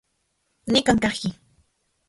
[0.71, 1.29] Nikan kajki.